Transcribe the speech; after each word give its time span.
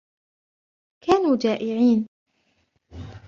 كانوا 1.03 1.35
جائعين. 1.35 2.07